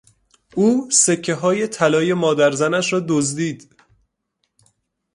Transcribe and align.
او 0.55 0.91
سکههای 0.91 1.67
طلای 1.67 2.13
مادرزنش 2.13 2.93
را 2.93 2.99
دزدید. 2.99 3.75